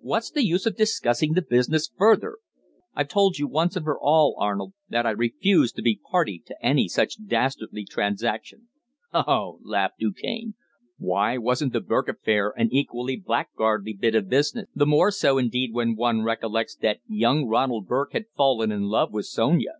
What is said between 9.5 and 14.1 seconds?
laughed Du Cane. "Why, wasn't the Burke affair an equally blackguardly